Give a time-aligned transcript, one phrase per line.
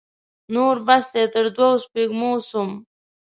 [0.53, 2.71] نور بس دی؛ تر دوو سپږمو سوم.